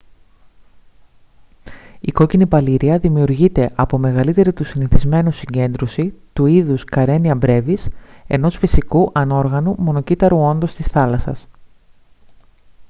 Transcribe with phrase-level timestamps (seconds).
[1.99, 7.87] η κόκκινη παλίρροια δημιουργείται από μεγαλύτερη του συνηθισμένου συγκέντρωση του είδους karenia brevis
[8.27, 11.47] ενός φυσικού ανόργανου μονοκύτταρου όντος της θάλασσας